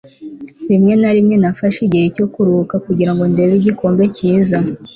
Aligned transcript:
rimwe 0.69 0.93
na 1.01 1.09
rimwe 1.15 1.35
nafashe 1.41 1.79
igihe 1.87 2.07
cyo 2.15 2.25
kuruhuka 2.33 2.75
kugirango 2.85 3.23
ndebe 3.31 3.53
igikombe 3.57 4.03
cyiza 4.15 4.57